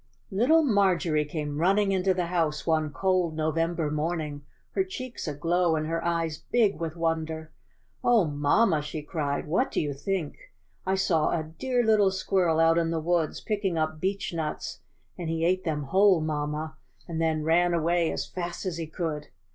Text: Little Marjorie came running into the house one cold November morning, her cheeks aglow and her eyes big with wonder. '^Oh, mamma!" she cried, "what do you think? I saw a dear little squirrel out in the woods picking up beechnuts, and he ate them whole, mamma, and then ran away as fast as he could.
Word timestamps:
Little 0.31 0.63
Marjorie 0.63 1.25
came 1.25 1.59
running 1.59 1.91
into 1.91 2.11
the 2.11 2.25
house 2.25 2.65
one 2.65 2.91
cold 2.91 3.35
November 3.35 3.91
morning, 3.91 4.41
her 4.71 4.83
cheeks 4.83 5.27
aglow 5.27 5.75
and 5.75 5.85
her 5.85 6.03
eyes 6.03 6.39
big 6.51 6.79
with 6.79 6.95
wonder. 6.95 7.51
'^Oh, 8.03 8.27
mamma!" 8.33 8.81
she 8.81 9.03
cried, 9.03 9.45
"what 9.45 9.69
do 9.69 9.79
you 9.79 9.93
think? 9.93 10.37
I 10.87 10.95
saw 10.95 11.29
a 11.39 11.43
dear 11.43 11.83
little 11.85 12.09
squirrel 12.09 12.59
out 12.59 12.79
in 12.79 12.89
the 12.89 12.99
woods 12.99 13.41
picking 13.41 13.77
up 13.77 14.01
beechnuts, 14.01 14.79
and 15.19 15.29
he 15.29 15.45
ate 15.45 15.65
them 15.65 15.83
whole, 15.83 16.19
mamma, 16.19 16.77
and 17.07 17.21
then 17.21 17.43
ran 17.43 17.75
away 17.75 18.11
as 18.11 18.25
fast 18.25 18.65
as 18.65 18.77
he 18.77 18.87
could. 18.87 19.27